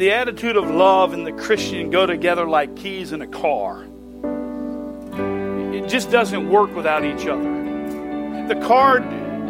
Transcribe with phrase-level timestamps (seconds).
[0.00, 3.84] the attitude of love and the Christian go together like keys in a car.
[5.74, 8.46] It just doesn't work without each other.
[8.48, 9.00] The car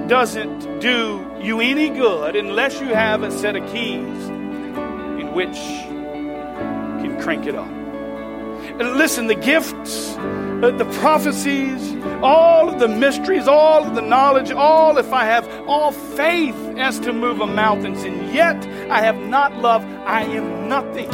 [0.08, 7.12] doesn't do you any good unless you have a set of keys in which you
[7.12, 7.68] can crank it up.
[7.68, 14.50] And listen, the gifts, uh, the prophecies, all of the mysteries, all of the knowledge,
[14.50, 18.56] all if I have all faith as to move a mountains, and yet
[18.90, 21.10] I have not love, I am nothing.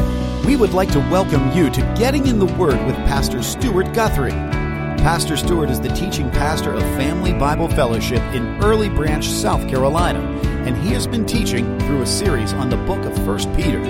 [0.47, 4.31] We would like to welcome you to Getting in the Word with Pastor Stuart Guthrie.
[4.31, 10.21] Pastor Stuart is the teaching pastor of Family Bible Fellowship in Early Branch, South Carolina,
[10.67, 13.81] and he has been teaching through a series on the book of 1 Peter.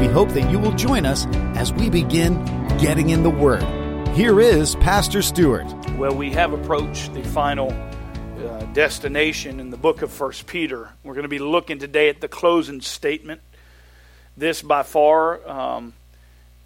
[0.00, 2.42] We hope that you will join us as we begin
[2.78, 3.64] Getting in the Word.
[4.14, 5.66] Here is Pastor Stuart.
[5.96, 7.70] Well, we have approached the final
[8.72, 10.90] destination in the book of 1 Peter.
[11.02, 13.40] We're going to be looking today at the closing statement.
[14.36, 15.94] This, by far, um,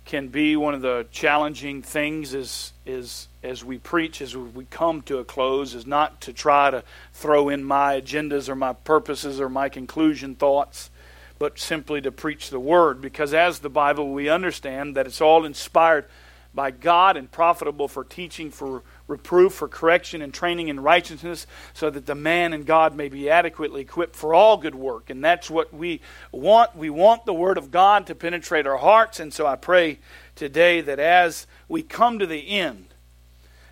[0.05, 5.01] can be one of the challenging things is, is as we preach, as we come
[5.03, 6.84] to a close, is not to try to
[7.15, 10.91] throw in my agendas or my purposes or my conclusion thoughts,
[11.39, 13.00] but simply to preach the Word.
[13.00, 16.05] Because as the Bible, we understand that it's all inspired
[16.53, 21.91] by God and profitable for teaching, for reproof, for correction, and training in righteousness, so
[21.91, 25.10] that the man and God may be adequately equipped for all good work.
[25.10, 26.00] And that's what we
[26.33, 26.74] want.
[26.74, 29.20] We want the Word of God to penetrate our hearts.
[29.20, 29.98] And so I pray
[30.34, 32.86] today that as we come to the end,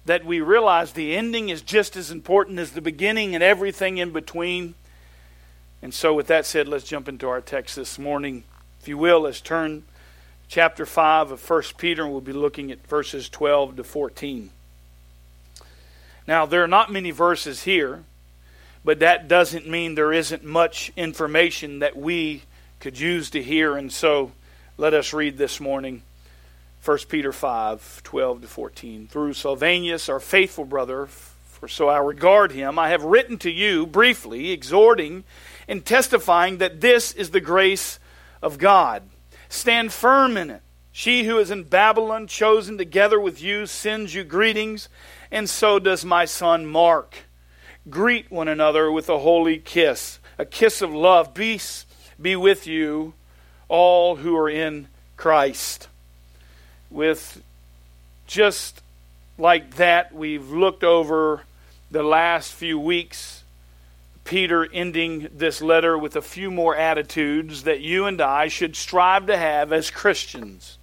[0.04, 4.10] that we realize the ending is just as important as the beginning and everything in
[4.10, 4.74] between.
[5.80, 8.44] And so, with that said, let's jump into our text this morning.
[8.80, 9.84] If you will, let's turn
[10.48, 14.50] chapter 5 of 1 Peter, and we'll be looking at verses 12 to 14.
[16.26, 18.04] Now, there are not many verses here,
[18.84, 22.42] but that doesn't mean there isn't much information that we
[22.80, 23.76] could use to hear.
[23.76, 24.32] And so,
[24.76, 26.02] let us read this morning
[26.84, 29.06] 1 Peter 5 12 to 14.
[29.06, 33.86] Through Silvanus, our faithful brother, for so I regard him, I have written to you
[33.86, 35.24] briefly, exhorting
[35.68, 38.00] and testifying that this is the grace
[38.42, 39.02] of God.
[39.48, 40.61] Stand firm in it.
[40.92, 44.88] She who is in Babylon, chosen together with you, sends you greetings,
[45.30, 47.24] and so does my son Mark.
[47.88, 51.34] Greet one another with a holy kiss, a kiss of love.
[51.34, 51.86] Peace
[52.20, 53.14] be with you,
[53.68, 55.88] all who are in Christ.
[56.90, 57.42] With
[58.26, 58.82] just
[59.38, 61.42] like that, we've looked over
[61.90, 63.42] the last few weeks
[64.24, 69.26] Peter ending this letter with a few more attitudes that you and I should strive
[69.26, 70.78] to have as Christians.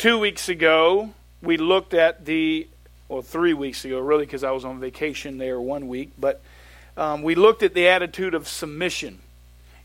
[0.00, 1.10] Two weeks ago,
[1.42, 2.66] we looked at the,
[3.10, 6.40] well, three weeks ago, really, because I was on vacation there one week, but
[6.96, 9.18] um, we looked at the attitude of submission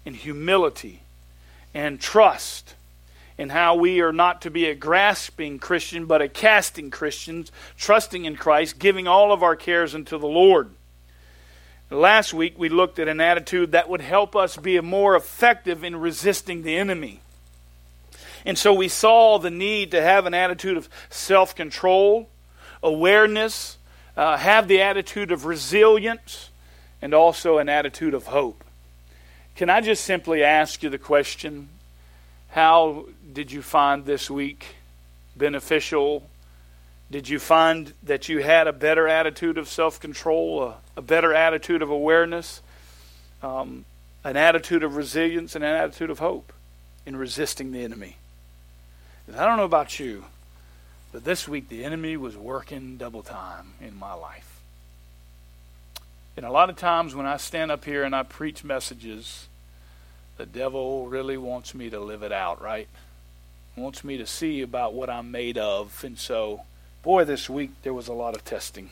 [0.05, 1.01] and humility
[1.73, 2.75] and trust
[3.37, 7.45] and how we are not to be a grasping Christian, but a casting Christian,
[7.77, 10.69] trusting in Christ, giving all of our cares unto the Lord.
[11.91, 15.97] Last week, we looked at an attitude that would help us be more effective in
[15.97, 17.19] resisting the enemy.
[18.45, 22.29] And so we saw the need to have an attitude of self control,
[22.83, 23.77] awareness,
[24.15, 26.51] uh, have the attitude of resilience,
[27.01, 28.63] and also an attitude of hope.
[29.55, 31.69] Can I just simply ask you the question
[32.49, 34.75] how did you find this week
[35.35, 36.23] beneficial
[37.11, 41.33] did you find that you had a better attitude of self control, a, a, better
[41.33, 42.61] attitude of awareness,
[43.43, 43.85] um,
[44.23, 46.51] an attitude of resilience, and an attitude of hope
[47.05, 48.17] in resisting the enemy?
[49.27, 50.25] And I don't know about you,
[51.11, 54.59] but this week the enemy was working double time in my life.
[56.37, 59.47] And a lot of times when I stand up here and I preach messages,
[60.37, 62.87] the devil really wants me to live it out, right?
[63.75, 66.03] Wants me to see about what I'm made of.
[66.03, 66.61] And so
[67.05, 68.89] Boy, this week there was a lot of testing.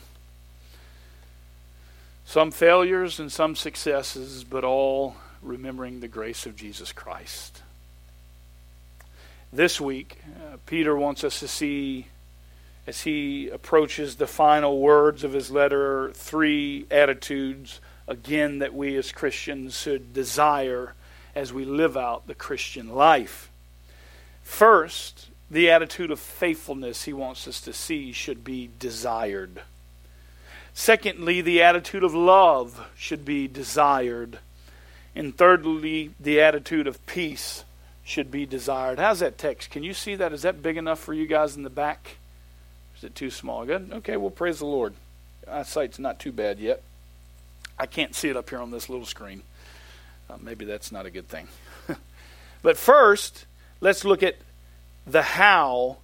[2.24, 7.63] Some failures and some successes, but all remembering the grace of Jesus Christ.
[9.54, 12.08] This week, uh, Peter wants us to see,
[12.88, 17.78] as he approaches the final words of his letter, three attitudes,
[18.08, 20.94] again, that we as Christians should desire
[21.36, 23.48] as we live out the Christian life.
[24.42, 29.62] First, the attitude of faithfulness he wants us to see should be desired.
[30.72, 34.40] Secondly, the attitude of love should be desired.
[35.14, 37.62] And thirdly, the attitude of peace
[38.04, 38.98] should be desired.
[38.98, 39.70] How's that text?
[39.70, 40.32] Can you see that?
[40.32, 42.16] Is that big enough for you guys in the back?
[42.96, 43.64] Is it too small?
[43.64, 43.90] Good.
[43.92, 44.94] Okay, well, praise the Lord.
[45.50, 46.82] Eyesight's not too bad yet.
[47.78, 49.42] I can't see it up here on this little screen.
[50.30, 51.48] Uh, maybe that's not a good thing.
[52.64, 53.44] But first,
[53.82, 54.36] let's look at
[55.06, 55.98] the how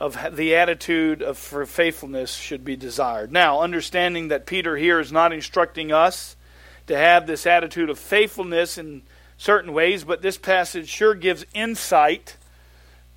[0.00, 3.30] of the attitude of faithfulness should be desired.
[3.30, 6.34] Now, understanding that Peter here is not instructing us
[6.88, 9.02] to have this attitude of faithfulness in
[9.40, 12.36] certain ways, but this passage sure gives insight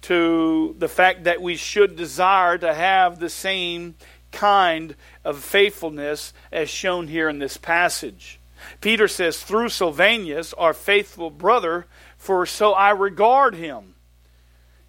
[0.02, 3.96] to the fact that we should desire to have the same
[4.32, 8.40] kind of faithfulness as shown here in this passage.
[8.80, 11.88] Peter says, Through Sylvanus, our faithful brother,
[12.18, 13.96] for so I regard him.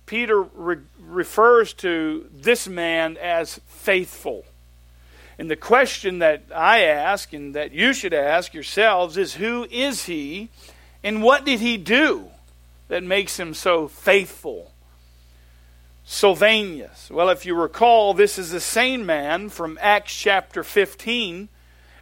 [0.07, 4.45] Peter re- refers to this man as faithful.
[5.37, 10.05] And the question that I ask and that you should ask yourselves is who is
[10.05, 10.51] he
[11.05, 12.31] and what did he do
[12.89, 14.73] that makes him so faithful?
[16.05, 17.11] Silvanus.
[17.11, 21.49] Well, if you recall, this is the same man from Acts chapter 15,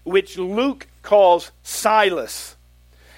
[0.04, 2.56] which Luke calls Silas.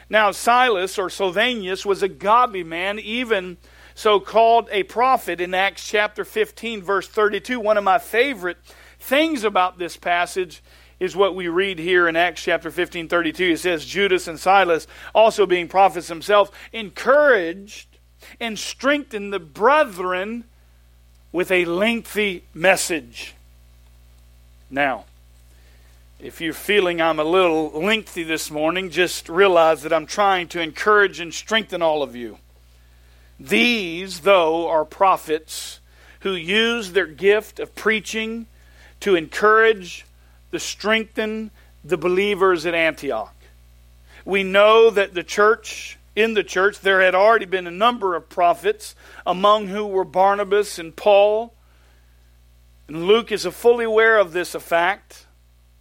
[0.08, 3.56] Now, Silas or Silvanus was a godly man, even
[3.94, 7.60] so called a prophet in Acts chapter 15, verse 32.
[7.60, 8.58] One of my favorite
[8.98, 10.62] things about this passage
[11.04, 13.44] is what we read here in Acts chapter 15, 32.
[13.44, 17.86] It says, Judas and Silas, also being prophets themselves, encouraged
[18.40, 20.44] and strengthened the brethren
[21.30, 23.34] with a lengthy message.
[24.70, 25.04] Now,
[26.18, 30.60] if you're feeling I'm a little lengthy this morning, just realize that I'm trying to
[30.60, 32.38] encourage and strengthen all of you.
[33.38, 35.80] These, though, are prophets
[36.20, 38.46] who use their gift of preaching
[39.00, 40.06] to encourage,
[40.54, 41.50] to strengthen
[41.84, 43.34] the believers at Antioch.
[44.24, 48.28] We know that the church in the church, there had already been a number of
[48.28, 48.94] prophets,
[49.26, 51.52] among who were Barnabas and Paul.
[52.86, 55.26] And Luke is fully aware of this fact.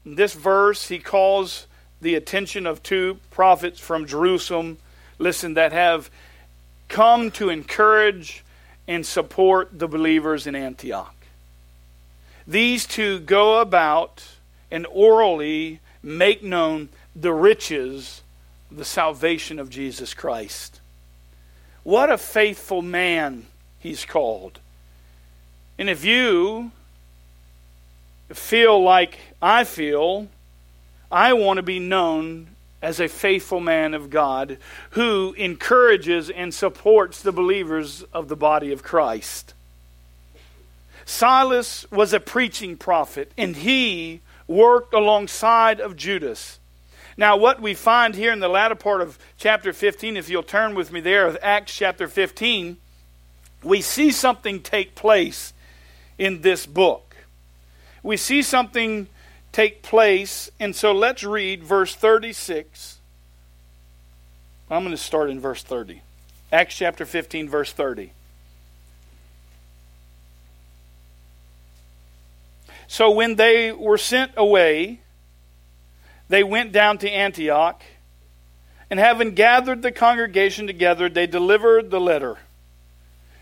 [0.05, 1.67] In this verse, he calls
[2.01, 4.77] the attention of two prophets from Jerusalem,
[5.19, 6.09] listen, that have
[6.87, 8.43] come to encourage
[8.87, 11.15] and support the believers in Antioch.
[12.47, 14.23] These two go about
[14.73, 18.23] and orally make known the riches
[18.71, 20.81] the salvation of Jesus Christ.
[21.83, 23.45] What a faithful man
[23.79, 24.59] he's called.
[25.77, 26.71] And if you
[28.29, 30.27] feel like I feel,
[31.11, 32.47] I want to be known
[32.81, 34.57] as a faithful man of God
[34.91, 39.53] who encourages and supports the believers of the body of Christ.
[41.05, 46.59] Silas was a preaching prophet, and he worked alongside of Judas.
[47.15, 50.73] Now, what we find here in the latter part of chapter 15, if you'll turn
[50.73, 52.77] with me there, of Acts chapter 15,
[53.63, 55.53] we see something take place
[56.17, 57.15] in this book.
[58.01, 59.07] We see something
[59.51, 62.97] take place, and so let's read verse 36.
[64.69, 66.01] I'm going to start in verse 30.
[66.51, 68.11] Acts chapter 15, verse 30.
[72.87, 75.01] So when they were sent away,
[76.29, 77.83] they went down to Antioch,
[78.89, 82.37] and having gathered the congregation together, they delivered the letter.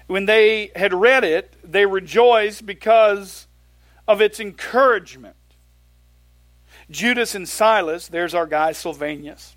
[0.07, 3.47] When they had read it, they rejoiced because
[4.07, 5.35] of its encouragement.
[6.89, 9.55] Judas and Silas, there's our guy Sylvanus,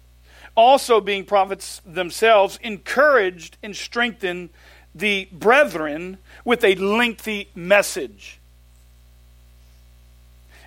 [0.54, 4.50] also being prophets themselves, encouraged and strengthened
[4.94, 8.38] the brethren with a lengthy message.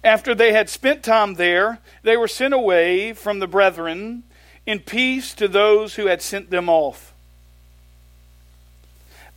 [0.08, 4.24] After they had spent time there, they were sent away from the brethren
[4.66, 7.14] in peace to those who had sent them off.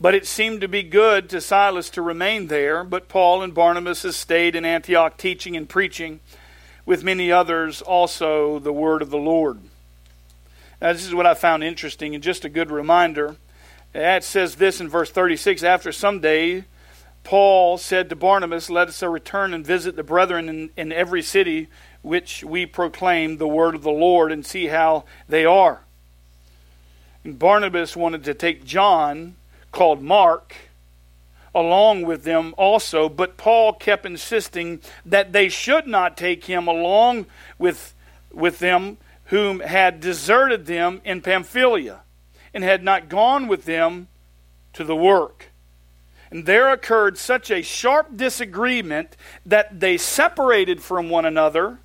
[0.00, 4.16] But it seemed to be good to Silas to remain there, but Paul and Barnabas
[4.16, 6.20] stayed in Antioch teaching and preaching,
[6.86, 9.58] with many others also the word of the Lord.
[10.80, 13.34] Now, this is what I found interesting and just a good reminder.
[13.92, 16.62] It says this in verse 36 After some day,
[17.24, 21.68] Paul said to Barnabas, Let us return and visit the brethren in, in every city
[22.02, 25.82] which we proclaim the word of the Lord and see how they are.
[27.24, 29.36] And Barnabas wanted to take John,
[29.72, 30.54] called Mark,
[31.54, 37.26] along with them also, but Paul kept insisting that they should not take him along
[37.58, 37.94] with,
[38.32, 42.00] with them whom had deserted them in Pamphylia
[42.54, 44.08] and had not gone with them
[44.72, 45.49] to the work.
[46.30, 51.78] And there occurred such a sharp disagreement that they separated from one another.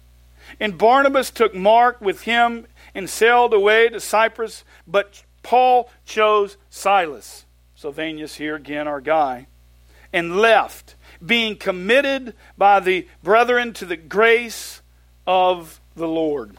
[0.59, 7.45] And Barnabas took Mark with him and sailed away to Cyprus, but Paul chose Silas.
[7.75, 9.47] Silvanus, here again, our guy,
[10.13, 14.81] and left, being committed by the brethren to the grace
[15.27, 16.55] of the Lord.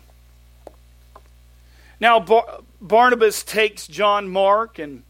[2.00, 5.04] Now, Bar- Barnabas takes John Mark and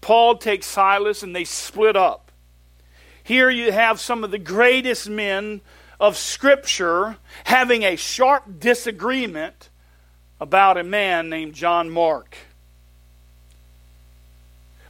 [0.00, 2.21] Paul takes Silas and they split up.
[3.24, 5.60] Here you have some of the greatest men
[6.00, 9.68] of Scripture having a sharp disagreement
[10.40, 12.36] about a man named John Mark.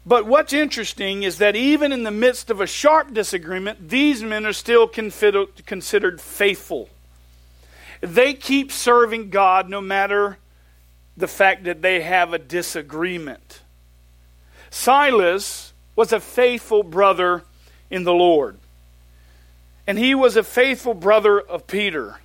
[0.05, 4.47] But what's interesting is that even in the midst of a sharp disagreement, these men
[4.47, 6.89] are still considered faithful.
[8.01, 10.39] They keep serving God no matter
[11.17, 13.61] the fact that they have a disagreement.
[14.71, 17.45] Silas was a faithful brother
[17.93, 18.59] in the Lord.
[19.87, 22.17] And he was a faithful brother of Peter.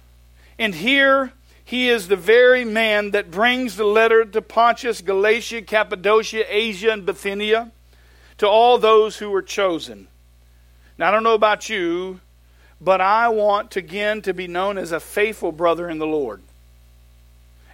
[0.58, 1.34] And here
[1.64, 7.06] he is the very man that brings the letter to Pontus, Galatia, Cappadocia, Asia, and
[7.06, 7.72] Bithynia
[8.38, 10.08] to all those who were chosen.
[10.98, 12.22] Now, I don't know about you,
[12.80, 16.42] but I want to again to be known as a faithful brother in the Lord.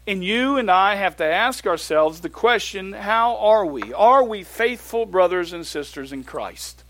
[0.08, 3.94] And you and I have to ask ourselves the question how are we?
[3.94, 6.83] Are we faithful brothers and sisters in Christ?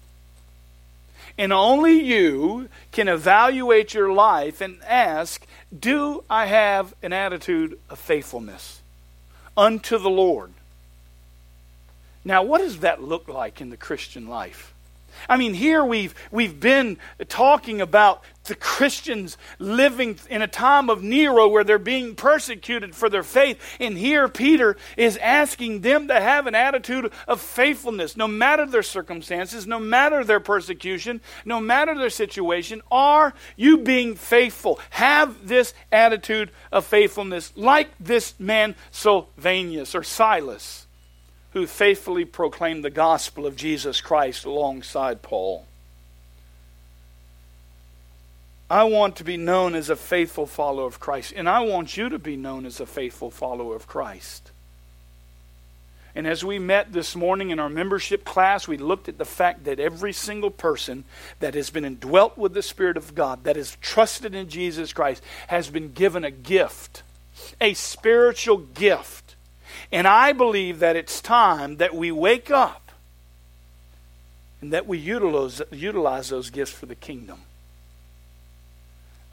[1.38, 5.46] And only you can evaluate your life and ask
[5.78, 8.82] Do I have an attitude of faithfulness
[9.58, 10.52] unto the Lord?
[12.26, 14.74] Now, what does that look like in the Christian life?
[15.28, 16.98] I mean, here we've, we've been
[17.28, 23.10] talking about the Christians living in a time of Nero where they're being persecuted for
[23.10, 23.60] their faith.
[23.80, 28.84] And here Peter is asking them to have an attitude of faithfulness, no matter their
[28.84, 32.82] circumstances, no matter their persecution, no matter their situation.
[32.92, 34.80] Are you being faithful?
[34.92, 40.88] Have this attitude of faithfulness, like this man Sylvanus or Silas
[41.54, 45.68] who faithfully proclaimed the gospel of Jesus Christ alongside Paul.
[48.74, 52.10] I want to be known as a faithful follower of Christ, and I want you
[52.10, 54.52] to be known as a faithful follower of Christ.
[56.16, 59.66] And as we met this morning in our membership class, we looked at the fact
[59.66, 61.04] that every single person
[61.40, 65.24] that has been indwelt with the Spirit of God, that has trusted in Jesus Christ,
[65.48, 67.04] has been given a gift,
[67.60, 69.24] a spiritual gift
[69.92, 72.92] and I believe that it's time that we wake up
[74.62, 77.42] and that we utilize, utilize those gifts for the kingdom.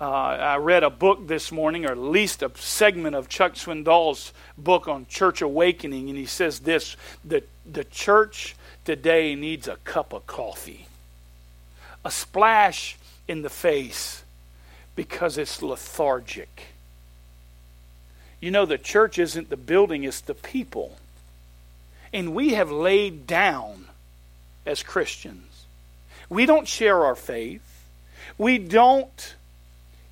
[0.00, 4.32] Uh, I read a book this morning, or at least a segment of Chuck Swindoll's
[4.56, 10.14] book on church awakening, and he says this the, the church today needs a cup
[10.14, 10.86] of coffee,
[12.02, 12.96] a splash
[13.28, 14.22] in the face
[14.96, 16.68] because it's lethargic.
[18.40, 20.96] You know, the church isn't the building, it's the people.
[22.10, 23.84] And we have laid down
[24.64, 25.66] as Christians.
[26.30, 27.60] We don't share our faith.
[28.38, 29.34] We don't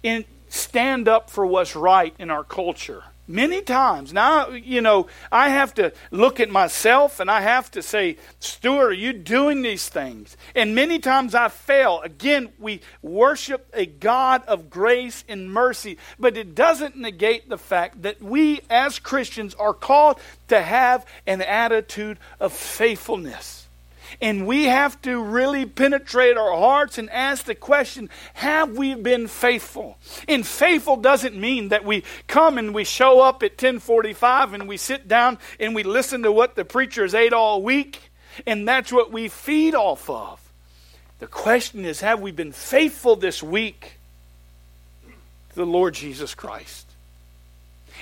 [0.02, 3.04] in, stand up for what's right in our culture.
[3.30, 4.14] Many times.
[4.14, 8.86] Now, you know, I have to look at myself and I have to say, Stuart,
[8.86, 10.34] are you doing these things?
[10.54, 12.00] And many times I fail.
[12.00, 18.00] Again, we worship a God of grace and mercy, but it doesn't negate the fact
[18.00, 23.67] that we as Christians are called to have an attitude of faithfulness.
[24.20, 29.26] And we have to really penetrate our hearts and ask the question have we been
[29.26, 29.98] faithful?
[30.26, 34.76] And faithful doesn't mean that we come and we show up at 1045 and we
[34.76, 38.10] sit down and we listen to what the preachers ate all week
[38.46, 40.40] and that's what we feed off of.
[41.18, 43.98] The question is have we been faithful this week
[45.50, 46.86] to the Lord Jesus Christ?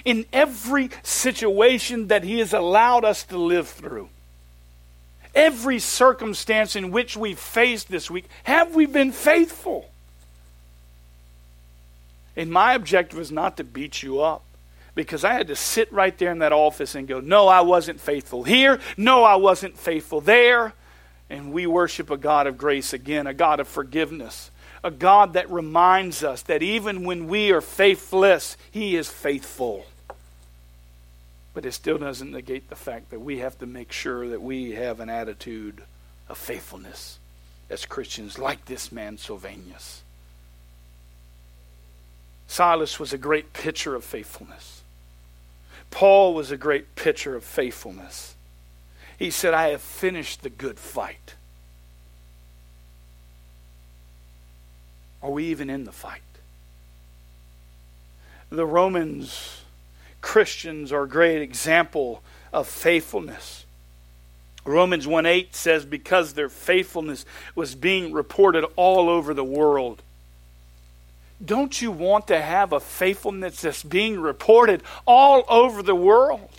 [0.05, 4.11] In every situation that He has allowed us to live through
[5.37, 9.89] every circumstance in which we've faced this week, have we been faithful?
[12.35, 14.43] And my objective is not to beat you up
[14.95, 18.01] because I had to sit right there in that office and go, No, I wasn't
[18.01, 18.81] faithful here.
[18.97, 20.73] No, I wasn't faithful there.
[21.31, 24.51] And we worship a God of grace again, a God of forgiveness,
[24.85, 29.87] a God that reminds us that even when we are faithless, He is faithful.
[31.57, 34.73] But it still doesn't negate the fact that we have to make sure that we
[34.73, 35.85] have an attitude
[36.29, 37.19] of faithfulness
[37.71, 40.03] as Christians, like this man, Sylvanus.
[42.47, 44.83] Silas was a great picture of faithfulness.
[45.91, 48.35] Paul was a great picture of faithfulness.
[49.19, 51.37] He said, I have finished the good fight.
[55.23, 56.21] Are we even in the fight?
[58.51, 59.63] The Romans
[60.27, 62.21] Christians are a great example
[62.53, 63.65] of faithfulness.
[64.65, 70.03] Romans 1 8 says, because their faithfulness was being reported all over the world.
[71.43, 76.51] Don't you want to have a faithfulness that's being reported all over the world?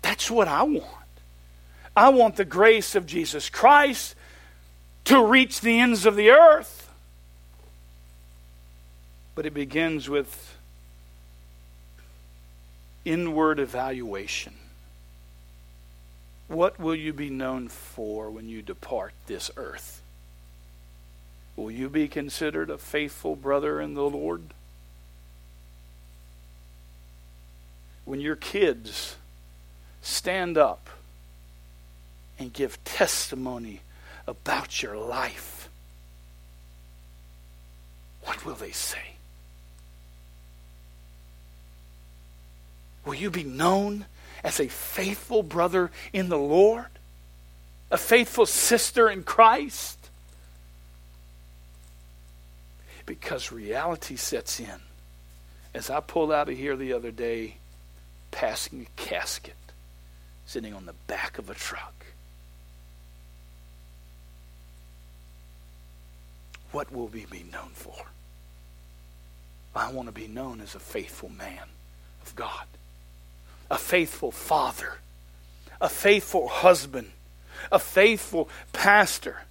[0.00, 0.86] That's what I want.
[1.94, 4.14] I want the grace of Jesus Christ
[5.04, 6.90] to reach the ends of the earth.
[9.34, 10.49] But it begins with
[13.10, 14.52] inward evaluation.
[16.46, 20.00] What will you be known for when you depart this earth?
[21.56, 24.42] Will you be considered a faithful brother in the Lord?
[28.04, 29.16] When your kids
[30.02, 30.88] stand up
[32.38, 33.80] and give testimony
[34.28, 35.68] about your life,
[38.22, 39.14] what will they say?
[43.04, 44.06] Will you be known
[44.44, 46.86] as a faithful brother in the Lord?
[47.90, 49.98] A faithful sister in Christ?
[53.06, 54.80] Because reality sets in.
[55.74, 57.56] As I pulled out of here the other day,
[58.30, 59.54] passing a casket
[60.46, 62.06] sitting on the back of a truck.
[66.72, 68.06] What will we be known for?
[69.74, 71.68] I want to be known as a faithful man
[72.22, 72.66] of God,
[73.70, 74.98] a faithful father,
[75.80, 77.10] a faithful husband,
[77.70, 79.42] a faithful pastor.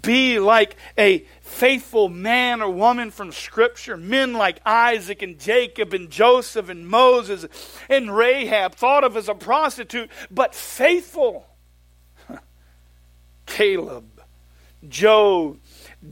[0.00, 3.96] Be like a faithful man or woman from Scripture.
[3.96, 7.46] Men like Isaac and Jacob and Joseph and Moses
[7.88, 11.46] and Rahab, thought of as a prostitute, but faithful.
[13.46, 14.04] Caleb,
[14.88, 15.58] Job,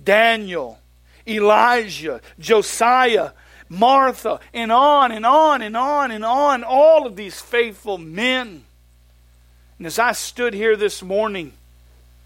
[0.04, 0.78] Daniel,
[1.26, 3.30] Elijah, Josiah,
[3.72, 6.62] Martha, and on and on and on and on.
[6.62, 8.64] All of these faithful men.
[9.78, 11.54] And as I stood here this morning,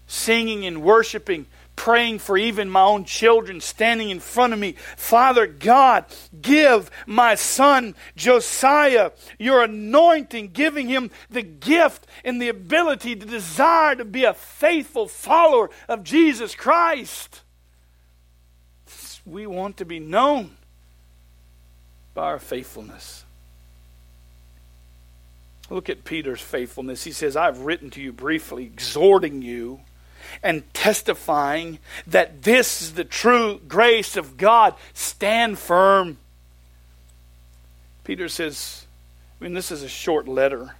[0.07, 1.45] singing and worshiping,
[1.77, 4.73] praying for even my own children standing in front of me.
[4.97, 6.03] Father God,
[6.41, 13.95] give my son Josiah your anointing, giving him the gift and the ability to desire
[13.95, 17.41] to be a faithful follower of Jesus Christ.
[19.25, 20.56] We want to be known
[22.17, 23.23] by our faithfulness.
[25.69, 27.03] Look at Peter's faithfulness.
[27.03, 29.81] He says, I've written to you briefly, exhorting you
[30.41, 31.77] and testifying
[32.07, 34.73] that this is the true grace of God.
[34.95, 36.17] Stand firm.
[38.03, 38.87] Peter says,
[39.39, 40.73] I mean, this is a short letter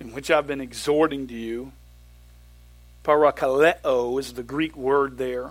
[0.00, 1.70] in which I've been exhorting to you.
[3.04, 5.50] Parakaleo is the Greek word there.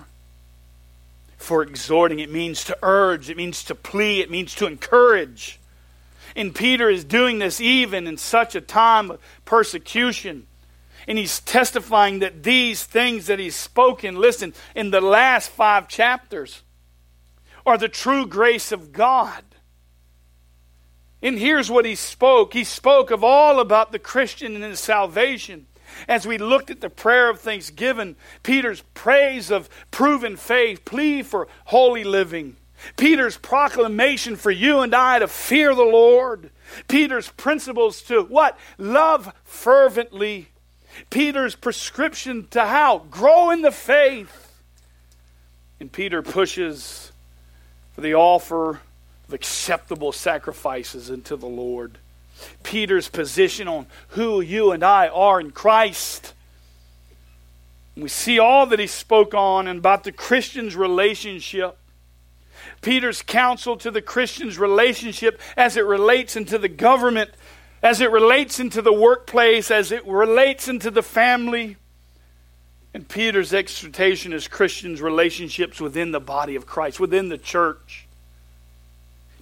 [1.38, 5.60] For exhorting, it means to urge, it means to plea, it means to encourage.
[6.36, 10.48] And Peter is doing this even in such a time of persecution
[11.08, 16.63] and he's testifying that these things that he's spoken, listen, in the last five chapters,
[17.65, 19.43] are the true grace of God.
[21.22, 22.54] And here's what he spoke.
[22.54, 25.67] He spoke of all about the Christian and his salvation.
[26.08, 31.47] As we looked at the prayer of thanksgiving, Peter's praise of proven faith, plea for
[31.65, 32.56] holy living,
[32.97, 36.51] Peter's proclamation for you and I to fear the Lord,
[36.88, 38.58] Peter's principles to what?
[38.77, 40.49] Love fervently
[41.10, 42.99] Peter's prescription to how?
[43.10, 44.62] Grow in the faith.
[45.79, 47.12] And Peter pushes
[47.93, 48.82] for the offer
[49.27, 51.97] of acceptable sacrifices unto the Lord.
[52.63, 56.34] Peter's position on who you and I are in Christ.
[57.96, 61.78] We see all that he spoke on and about the Christian's relationship.
[62.82, 67.32] Peter's counsel to the Christian's relationship as it relates into the government
[67.84, 71.76] as it relates into the workplace, as it relates into the family.
[72.93, 78.02] And Peter's exhortation is Christians' relationships within the body of Christ, within the church.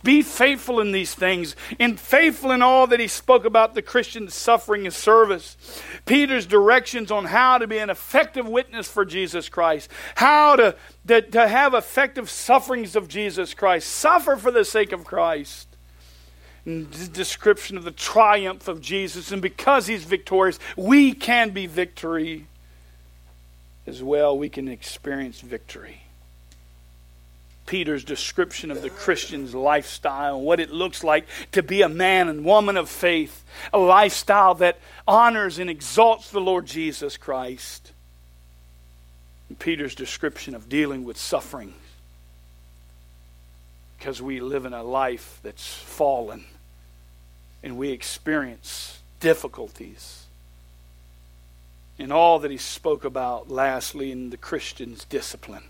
[0.04, 4.30] Be faithful in these things, and faithful in all that he spoke about the Christian
[4.30, 5.58] suffering and service.
[6.06, 10.76] Peter's directions on how to be an effective witness for Jesus Christ, how to,
[11.08, 15.68] to, to have effective sufferings of Jesus Christ, suffer for the sake of Christ
[16.66, 19.32] And the description of the triumph of Jesus.
[19.32, 22.46] And because he's victorious, we can be victory
[23.88, 24.38] as well.
[24.38, 26.01] We can experience victory.
[27.66, 32.28] Peter's description of the Christian's lifestyle, and what it looks like to be a man
[32.28, 37.94] and woman of faith, a lifestyle that honors and exalts the Lord Jesus Christ.
[39.50, 41.74] And Peter's description of dealing with suffering
[43.98, 46.46] because we live in a life that's fallen
[47.62, 50.26] and we experience difficulties.
[52.00, 55.66] And all that he spoke about, lastly, in the Christian's discipline,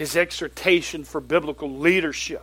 [0.00, 2.42] his exhortation for biblical leadership,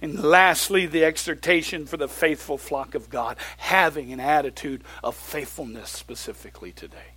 [0.00, 5.90] And lastly, the exhortation for the faithful flock of God, having an attitude of faithfulness
[5.90, 7.14] specifically today.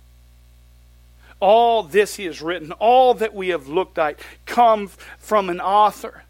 [1.38, 6.24] All this he has written, all that we have looked at, come from an author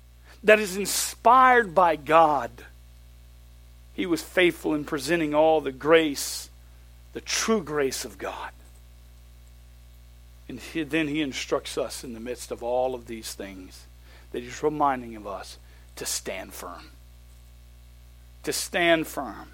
[0.44, 2.50] that is inspired by God.
[3.94, 6.50] He was faithful in presenting all the grace,
[7.14, 8.50] the true grace of God.
[10.48, 13.86] And he, then he instructs us in the midst of all of these things
[14.32, 15.58] that he's reminding of us
[15.96, 16.90] to stand firm.
[18.44, 19.48] To stand firm.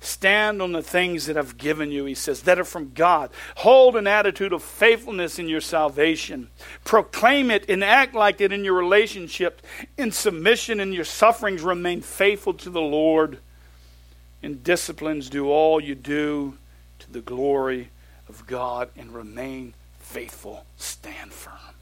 [0.00, 3.30] Stand on the things that I've given you, he says, that are from God.
[3.56, 6.48] Hold an attitude of faithfulness in your salvation.
[6.84, 9.60] Proclaim it and act like it in your relationship.
[9.98, 13.38] In submission in your sufferings, remain faithful to the Lord.
[14.40, 16.56] In disciplines, do all you do
[17.00, 17.90] to the glory
[18.28, 19.74] of God and remain
[20.12, 20.66] faithful.
[20.76, 21.74] Stand firm.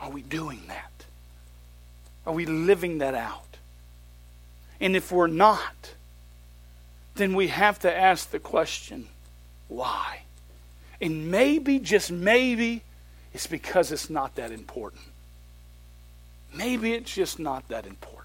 [0.00, 1.04] Are we doing that?
[2.26, 3.58] Are we living that out?
[4.80, 5.94] And if we're not,
[7.16, 9.08] then we have to ask the question
[9.68, 10.22] why?
[11.00, 12.82] And maybe, just maybe,
[13.34, 15.02] it's because it's not that important.
[16.54, 18.17] Maybe it's just not that important.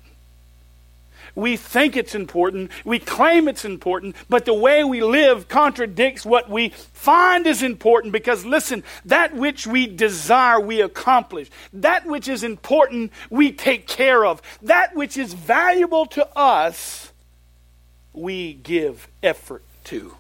[1.36, 6.48] We think it's important, we claim it's important, but the way we live contradicts what
[6.48, 11.50] we find is important because, listen, that which we desire, we accomplish.
[11.74, 14.44] That which is important, we take care of.
[14.62, 17.12] That which is valuable to us,
[18.14, 20.16] we give effort to.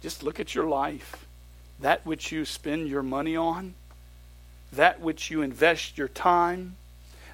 [0.00, 1.24] Just look at your life.
[1.78, 3.74] That which you spend your money on,
[4.72, 6.76] that which you invest your time,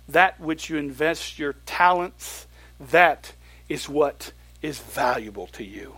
[0.09, 2.47] that which you invest your talents,
[2.81, 3.33] that
[3.69, 5.97] is what is valuable to you.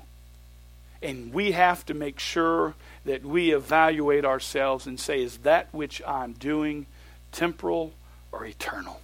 [1.03, 6.03] And we have to make sure that we evaluate ourselves and say, is that which
[6.07, 6.87] I'm doing
[7.33, 7.95] temporal
[8.33, 9.01] or eternal?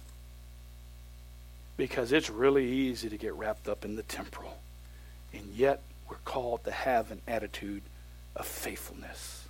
[1.75, 4.59] Because it's really easy to get wrapped up in the temporal.
[5.33, 7.81] And yet, we're called to have an attitude
[8.35, 9.46] of faithfulness.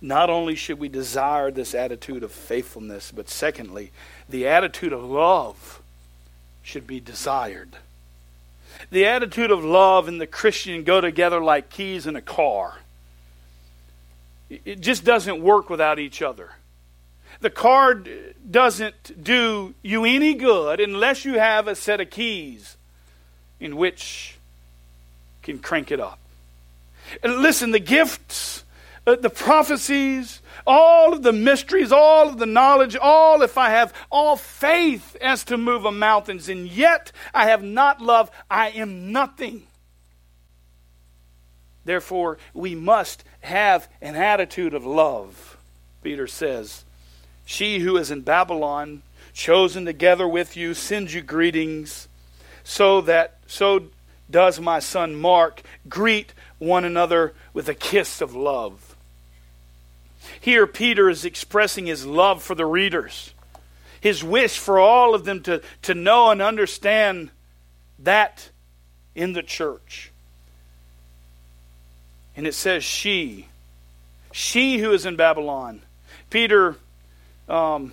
[0.00, 3.90] Not only should we desire this attitude of faithfulness, but secondly,
[4.28, 5.82] the attitude of love
[6.62, 7.76] should be desired.
[8.90, 12.78] The attitude of love and the Christian go together like keys in a car.
[14.48, 16.52] It just doesn't work without each other.
[17.40, 18.02] The car
[18.50, 22.76] doesn't do you any good unless you have a set of keys
[23.60, 24.36] in which
[25.42, 26.18] can crank it up.
[27.22, 28.64] Listen, the gifts
[29.08, 33.94] Uh, the prophecies, all of the mysteries, all of the knowledge, all, if I have
[34.10, 39.10] all faith as to move a mountains, and yet I have not love, I am
[39.10, 39.62] nothing.
[41.86, 45.56] Therefore, we must have an attitude of love.
[46.02, 46.84] Peter says,
[47.46, 49.00] She who is in Babylon,
[49.32, 52.08] chosen together with you, sends you greetings,
[52.62, 53.84] so that so
[54.30, 55.62] does my son Mark.
[55.88, 58.87] Greet one another with a kiss of love.
[60.40, 63.32] Here, Peter is expressing his love for the readers,
[64.00, 67.30] his wish for all of them to, to know and understand
[67.98, 68.50] that
[69.14, 70.10] in the church.
[72.36, 73.48] And it says, She,
[74.32, 75.82] she who is in Babylon.
[76.30, 76.76] Peter,
[77.48, 77.92] um,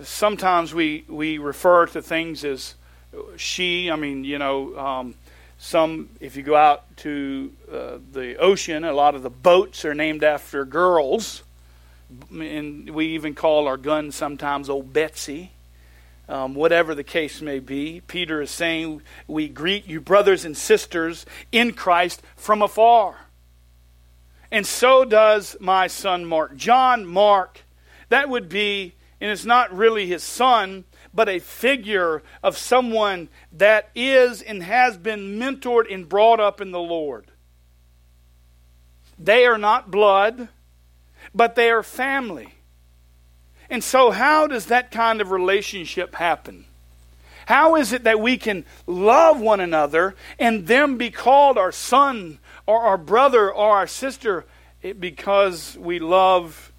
[0.00, 2.74] sometimes we, we refer to things as
[3.36, 3.90] she.
[3.90, 5.14] I mean, you know, um,
[5.58, 9.94] some, if you go out to uh, the ocean, a lot of the boats are
[9.94, 11.42] named after girls
[12.30, 15.50] and we even call our gun sometimes Old Betsy.
[16.26, 21.26] Um, whatever the case may be, Peter is saying, We greet you, brothers and sisters
[21.52, 23.16] in Christ, from afar.
[24.50, 26.56] And so does my son Mark.
[26.56, 27.62] John Mark,
[28.08, 33.90] that would be, and it's not really his son, but a figure of someone that
[33.94, 37.26] is and has been mentored and brought up in the Lord.
[39.18, 40.48] They are not blood
[41.34, 42.54] but they are family.
[43.70, 46.64] And so, how does that kind of relationship happen?
[47.46, 52.38] How is it that we can love one another and them be called our son
[52.66, 54.44] or our brother or our sister
[54.98, 56.72] because we love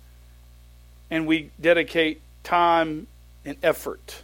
[1.12, 3.08] and we dedicate time
[3.44, 4.24] and effort?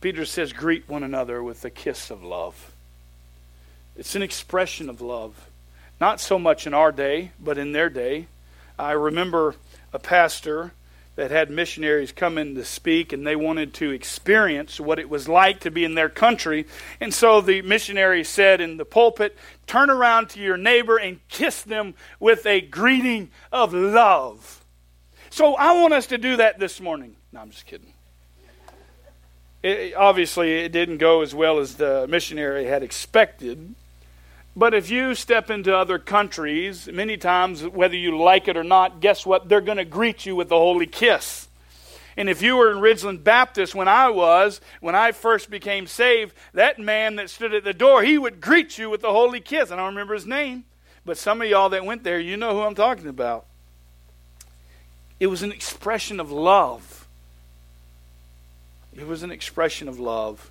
[0.00, 2.72] Peter says, greet one another with a kiss of love.
[3.96, 5.48] It's an expression of love.
[6.00, 8.26] Not so much in our day, but in their day.
[8.78, 9.54] I remember
[9.92, 10.72] a pastor
[11.16, 15.28] that had missionaries come in to speak and they wanted to experience what it was
[15.28, 16.66] like to be in their country.
[17.00, 21.62] And so the missionary said in the pulpit, Turn around to your neighbor and kiss
[21.62, 24.62] them with a greeting of love.
[25.30, 27.16] So I want us to do that this morning.
[27.32, 27.92] No, I'm just kidding.
[29.62, 33.74] It, obviously, it didn't go as well as the missionary had expected.
[34.56, 39.00] But if you step into other countries, many times, whether you like it or not,
[39.00, 39.50] guess what?
[39.50, 41.48] They're going to greet you with the holy kiss.
[42.16, 46.34] And if you were in Ridgeland Baptist when I was, when I first became saved,
[46.54, 49.70] that man that stood at the door, he would greet you with the holy kiss.
[49.70, 50.64] I don't remember his name,
[51.04, 53.44] but some of y'all that went there, you know who I'm talking about.
[55.20, 57.06] It was an expression of love.
[58.94, 60.50] It was an expression of love.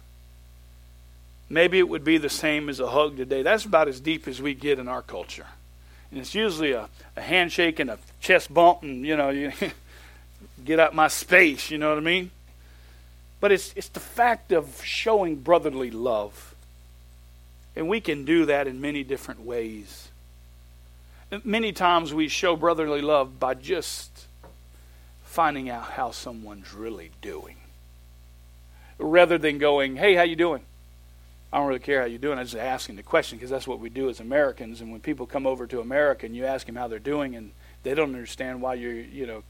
[1.50, 3.44] Maybe it would be the same as a hug today.
[3.44, 5.46] That's about as deep as we get in our culture.
[6.10, 9.52] And it's usually a, a handshake and a chest bump, and you know, you
[10.66, 12.32] get out my space, you know what I mean?
[13.40, 16.56] But it's, it's the fact of showing brotherly love.
[17.76, 20.10] And we can do that in many different ways.
[21.44, 24.26] Many times we show brotherly love by just
[25.24, 27.58] finding out how someone's really doing.
[28.98, 30.62] Rather than going, hey, how you doing?
[31.56, 32.38] I don't really care how you're doing.
[32.38, 34.82] I'm just asking the question because that's what we do as Americans.
[34.82, 37.52] And when people come over to America and you ask them how they're doing, and
[37.84, 39.42] they don't understand why you're, you know,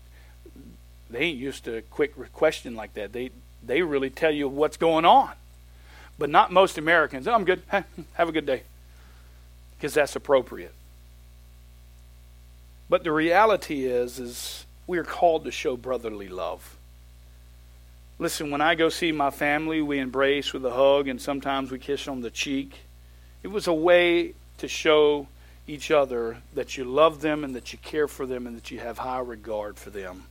[1.10, 3.12] they ain't used to a quick question like that.
[3.12, 3.32] They
[3.64, 5.32] they really tell you what's going on,
[6.20, 7.28] but not most Americans.
[7.28, 7.64] Oh, I'm good.
[7.70, 8.62] Have a good day,
[9.76, 10.76] because that's appropriate.
[12.88, 16.78] But the reality is, is we are called to show brotherly love.
[18.18, 21.80] Listen, when I go see my family, we embrace with a hug and sometimes we
[21.80, 22.80] kiss on the cheek.
[23.44, 25.28] It was a way to show
[25.68, 28.80] each other that you love them and that you care for them and that you
[28.80, 30.26] have high regard for them.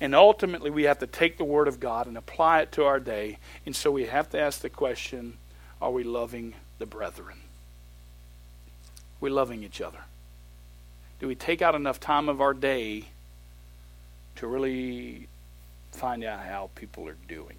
[0.00, 3.00] And ultimately, we have to take the Word of God and apply it to our
[3.00, 3.38] day.
[3.66, 5.38] And so we have to ask the question
[5.80, 7.38] are we loving the brethren?
[7.38, 9.98] Are we loving each other?
[11.18, 13.06] Do we take out enough time of our day
[14.36, 15.28] to really
[15.92, 17.56] find out how people are doing.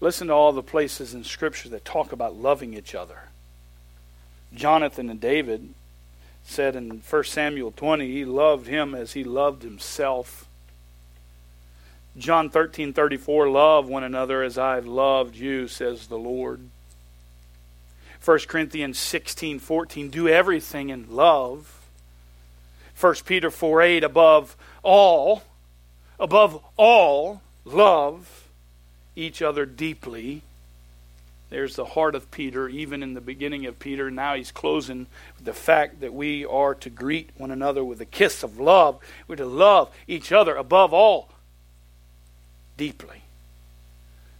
[0.00, 3.20] Listen to all the places in Scripture that talk about loving each other.
[4.54, 5.74] Jonathan and David
[6.44, 10.46] said in 1 Samuel 20, he loved him as he loved himself.
[12.16, 16.60] John 13, 34, love one another as I've loved you, says the Lord.
[18.24, 21.75] 1 Corinthians 16, 14, do everything in love.
[22.98, 25.42] 1 Peter 4 8, above all,
[26.18, 28.48] above all, love
[29.14, 30.42] each other deeply.
[31.48, 34.10] There's the heart of Peter, even in the beginning of Peter.
[34.10, 35.06] Now he's closing
[35.36, 38.98] with the fact that we are to greet one another with a kiss of love.
[39.28, 41.28] We're to love each other above all,
[42.76, 43.22] deeply.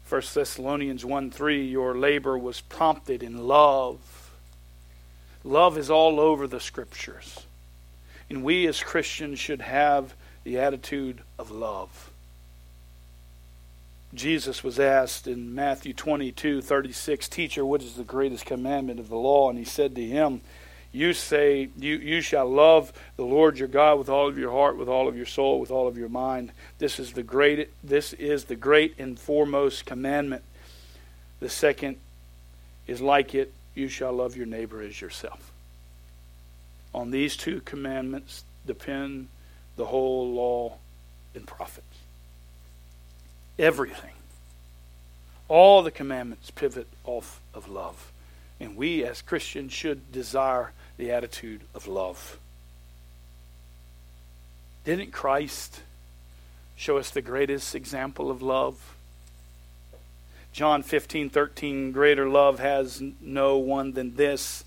[0.09, 4.01] 1 Thessalonians 1 3, your labor was prompted in love.
[5.45, 7.46] Love is all over the scriptures.
[8.29, 12.11] And we as Christians should have the attitude of love.
[14.15, 19.17] Jesus was asked in Matthew 22 36, Teacher, what is the greatest commandment of the
[19.17, 19.51] law?
[19.51, 20.41] And he said to him,
[20.93, 24.79] You say, you, you shall love the Lord your God with all of your heart,
[24.79, 26.53] with all of your soul, with all of your mind.
[26.79, 30.43] This is the great, this is the great and foremost commandment.
[31.41, 31.97] The second
[32.87, 35.53] is like it, you shall love your neighbor as yourself.
[36.97, 39.29] On these two commandments depend
[39.77, 40.79] the whole law
[41.35, 41.99] and prophets.
[43.59, 44.15] Everything.
[45.47, 48.13] All the commandments pivot off of love.
[48.59, 52.39] And we as Christians should desire the attitude of love.
[54.85, 55.83] Didn't Christ
[56.77, 58.97] show us the greatest example of love?
[60.55, 64.65] John 15, 13, greater love has no one than this,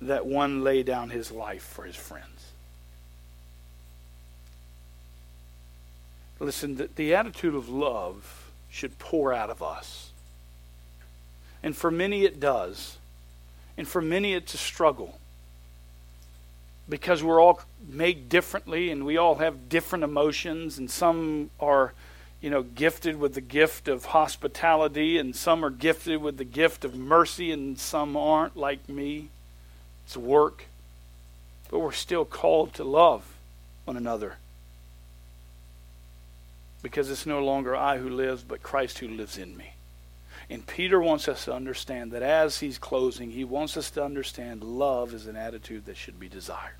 [0.00, 2.52] that one lay down his life for his friends.
[6.40, 10.10] Listen, the, the attitude of love should pour out of us.
[11.62, 12.96] And for many it does.
[13.76, 15.18] And for many it's a struggle.
[16.88, 21.92] Because we're all made differently and we all have different emotions, and some are
[22.40, 26.84] you know, gifted with the gift of hospitality, and some are gifted with the gift
[26.84, 29.28] of mercy, and some aren't, like me.
[30.08, 30.64] It's work.
[31.70, 33.34] But we're still called to love
[33.84, 34.36] one another.
[36.82, 39.74] Because it's no longer I who lives, but Christ who lives in me.
[40.48, 44.64] And Peter wants us to understand that as he's closing, he wants us to understand
[44.64, 46.76] love is an attitude that should be desired.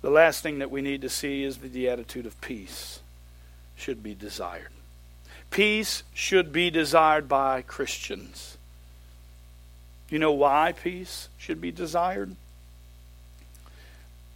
[0.00, 2.98] The last thing that we need to see is that the attitude of peace
[3.76, 4.72] should be desired.
[5.52, 8.58] Peace should be desired by Christians.
[10.12, 12.36] You know why peace should be desired?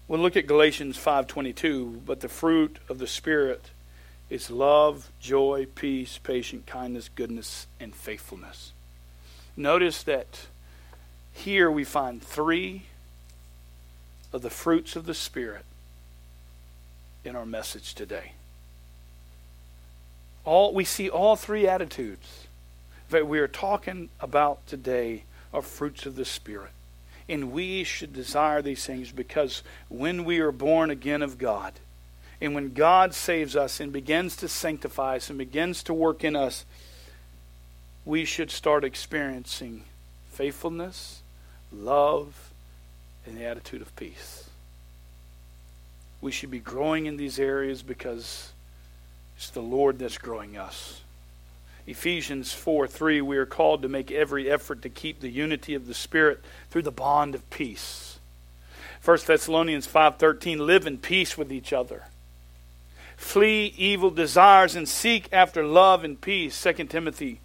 [0.09, 3.67] We'll look at Galatians 5:22, but the fruit of the spirit
[4.31, 8.73] is love, joy, peace, patience, kindness, goodness, and faithfulness.
[9.55, 10.47] Notice that
[11.35, 12.87] here we find 3
[14.33, 15.67] of the fruits of the spirit
[17.23, 18.33] in our message today.
[20.43, 22.47] All we see all three attitudes
[23.11, 25.25] that we are talking about today
[25.57, 26.71] are fruits of the spirit.
[27.29, 31.73] And we should desire these things because when we are born again of God,
[32.43, 36.37] and when God saves us and begins to sanctify us and begins to work in
[36.37, 36.67] us,
[38.05, 39.85] we should start experiencing
[40.31, 41.23] faithfulness,
[41.73, 42.51] love,
[43.25, 44.51] and the attitude of peace.
[46.21, 48.53] We should be growing in these areas because
[49.37, 51.01] it's the Lord that's growing us.
[51.87, 55.87] Ephesians 4 3, we are called to make every effort to keep the unity of
[55.87, 58.19] the Spirit through the bond of peace.
[59.05, 62.05] 1 Thessalonians 5:13 live in peace with each other.
[63.17, 66.57] Flee evil desires and seek after love and peace.
[66.57, 67.41] 2 Timothy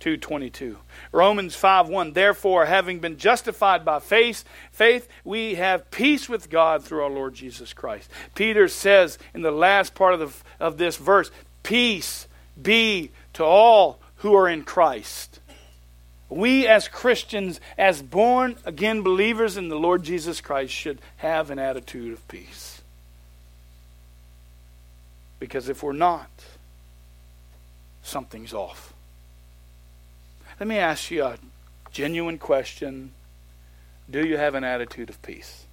[0.00, 0.78] 2:22.
[1.12, 7.04] Romans 5:1 Therefore having been justified by faith, faith we have peace with God through
[7.04, 8.10] our Lord Jesus Christ.
[8.34, 10.20] Peter says in the last part of
[10.58, 11.30] the, of this verse,
[11.62, 12.26] peace
[12.60, 15.40] be to all who are in Christ.
[16.30, 21.58] We, as Christians, as born again believers in the Lord Jesus Christ, should have an
[21.58, 22.80] attitude of peace.
[25.38, 26.30] Because if we're not,
[28.02, 28.94] something's off.
[30.58, 31.36] Let me ask you a
[31.90, 33.12] genuine question
[34.10, 35.66] Do you have an attitude of peace?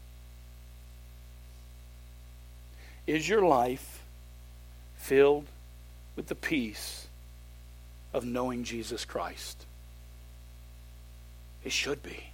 [3.08, 4.04] Is your life
[4.98, 5.46] filled
[6.18, 7.03] with the peace
[8.14, 9.66] of knowing Jesus Christ?
[11.64, 12.26] It should be.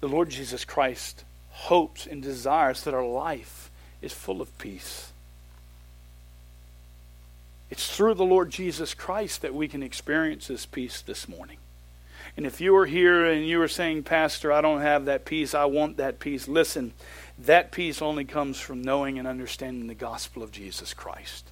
[0.00, 5.12] The Lord Jesus Christ hopes and desires that our life is full of peace.
[7.70, 11.58] It's through the Lord Jesus Christ that we can experience this peace this morning.
[12.36, 15.54] And if you are here and you are saying, Pastor, I don't have that peace,
[15.54, 16.92] I want that peace, listen,
[17.38, 21.51] that peace only comes from knowing and understanding the gospel of Jesus Christ.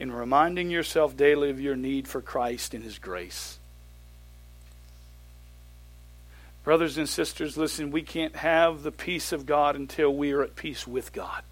[0.00, 3.58] In reminding yourself daily of your need for Christ and His grace.
[6.64, 10.56] Brothers and sisters, listen, we can't have the peace of God until we are at
[10.56, 11.42] peace with God.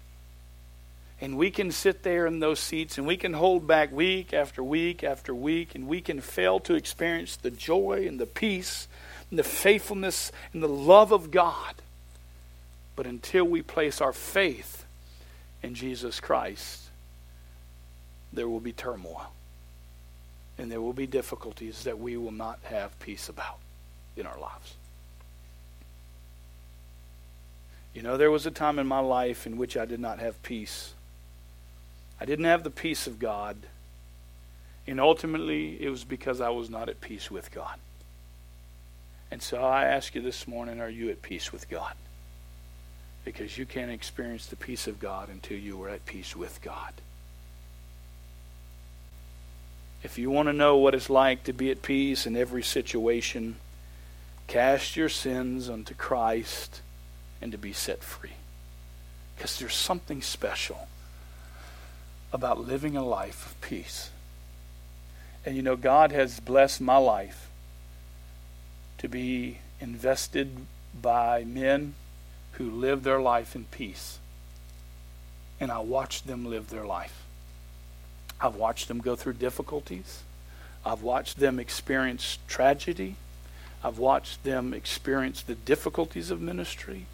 [1.21, 4.63] And we can sit there in those seats and we can hold back week after
[4.63, 8.87] week after week, and we can fail to experience the joy and the peace
[9.29, 11.75] and the faithfulness and the love of God.
[12.95, 14.85] But until we place our faith
[15.61, 16.88] in Jesus Christ,
[18.31, 19.31] there will be turmoil.
[20.57, 23.59] And there will be difficulties that we will not have peace about
[24.17, 24.75] in our lives.
[27.93, 30.41] You know, there was a time in my life in which I did not have
[30.43, 30.93] peace.
[32.19, 33.57] I didn't have the peace of God.
[34.85, 37.79] And ultimately, it was because I was not at peace with God.
[39.31, 41.93] And so I ask you this morning are you at peace with God?
[43.23, 46.93] Because you can't experience the peace of God until you are at peace with God.
[50.01, 53.57] If you want to know what it's like to be at peace in every situation,
[54.47, 56.81] cast your sins unto Christ
[57.41, 58.33] and to be set free.
[59.35, 60.87] Because there's something special
[62.31, 64.09] about living a life of peace.
[65.45, 67.49] And you know, God has blessed my life
[68.99, 70.65] to be invested
[70.99, 71.95] by men
[72.53, 74.19] who live their life in peace.
[75.59, 77.18] And I watch them live their life.
[78.41, 80.23] I've watched them go through difficulties.
[80.85, 83.15] I've watched them experience tragedy.
[83.83, 87.05] I've watched them experience the difficulties of ministry.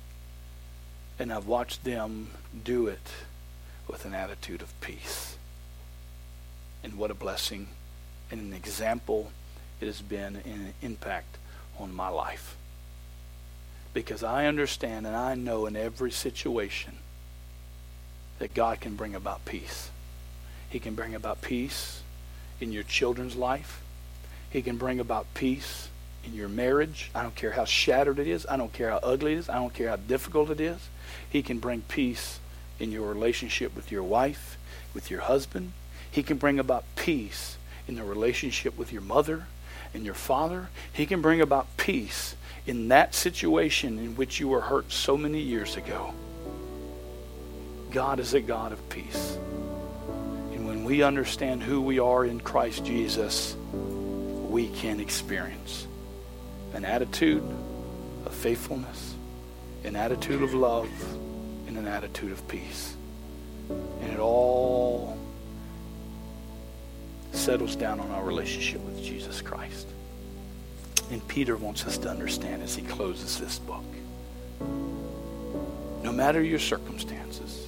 [1.18, 2.32] And I've watched them
[2.64, 3.10] do it
[3.88, 5.38] with an attitude of peace.
[6.84, 7.68] And what a blessing
[8.30, 9.32] and an example
[9.82, 11.38] it has been in an impact
[11.80, 12.56] on my life.
[13.94, 16.98] Because I understand and I know in every situation
[18.40, 19.90] that God can bring about peace.
[20.70, 22.02] He can bring about peace
[22.60, 23.82] in your children's life.
[24.50, 25.90] He can bring about peace
[26.26, 27.12] in your marriage.
[27.14, 28.46] I don't care how shattered it is.
[28.50, 29.50] I don't care how ugly it is.
[29.50, 30.90] I don't care how difficult it is.
[31.30, 32.40] He can bring peace
[32.80, 34.58] in your relationship with your wife,
[34.94, 35.74] with your husband.
[36.10, 37.58] He can bring about peace
[37.88, 39.48] in the relationship with your mother
[39.94, 40.70] and your father.
[40.92, 42.36] He can bring about peace
[42.66, 46.14] in that situation in which you were hurt so many years ago.
[47.92, 49.38] God is a God of peace
[50.86, 53.56] we understand who we are in Christ Jesus,
[54.50, 55.88] we can experience
[56.74, 57.44] an attitude
[58.26, 59.16] of faithfulness,
[59.84, 60.90] an attitude of love,
[61.68, 62.96] and an attitude of peace.
[63.70, 65.18] And it all
[67.32, 69.88] settles down on our relationship with Jesus Christ.
[71.12, 73.84] And Peter wants us to understand as he closes this book.
[76.04, 77.68] No matter your circumstances,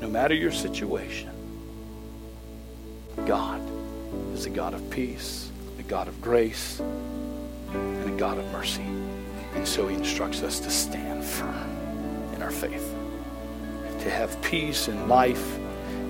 [0.00, 1.30] no matter your situation,
[3.24, 3.62] God
[4.34, 6.80] is a God of peace, a God of grace,
[7.70, 8.84] and a God of mercy.
[9.54, 11.70] And so he instructs us to stand firm
[12.34, 12.94] in our faith,
[14.00, 15.58] to have peace in life.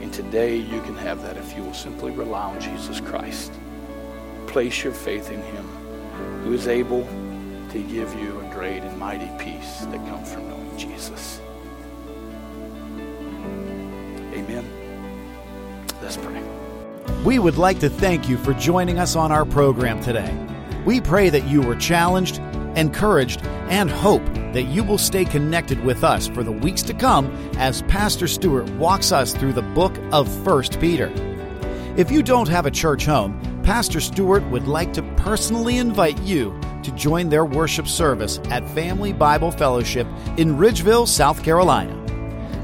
[0.03, 3.53] And today you can have that if you will simply rely on Jesus Christ.
[4.47, 5.65] Place your faith in him,
[6.43, 7.03] who is able
[7.71, 11.41] to give you a great and mighty peace that comes from knowing Jesus.
[14.33, 14.65] Amen.
[16.03, 16.46] Let's pray.
[17.27, 20.33] We would like to thank you for joining us on our program today.
[20.85, 22.39] We pray that you were challenged,
[22.77, 27.27] encouraged, and hope that you will stay connected with us for the weeks to come
[27.57, 31.13] as Pastor Stewart walks us through the book of 1 Peter.
[31.97, 36.57] If you don't have a church home, Pastor Stewart would like to personally invite you
[36.85, 40.07] to join their worship service at Family Bible Fellowship
[40.37, 41.93] in Ridgeville, South Carolina.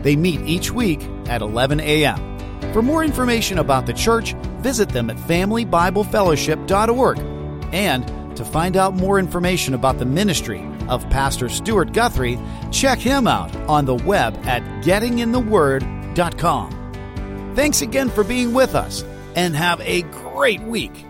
[0.05, 2.32] They meet each week at 11 a.m.
[2.73, 7.19] For more information about the church, visit them at familybiblefellowship.org.
[7.75, 12.39] And to find out more information about the ministry of Pastor Stuart Guthrie,
[12.71, 17.53] check him out on the web at gettingintheword.com.
[17.55, 19.05] Thanks again for being with us
[19.37, 21.05] and have a great week.